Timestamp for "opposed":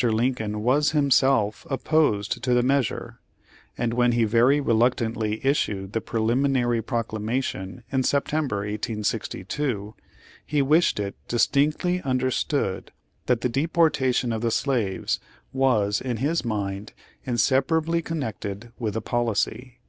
1.68-2.40